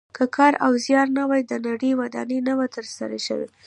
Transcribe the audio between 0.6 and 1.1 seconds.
او زیار